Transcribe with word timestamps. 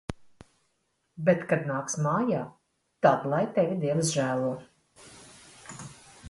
Bet 1.27 1.43
kad 1.51 1.67
nāks 1.71 1.97
mājā, 2.05 2.39
tad 3.09 3.29
lai 3.35 3.43
tevi 3.59 3.77
Dievs 3.85 4.11
žēlo. 4.17 4.51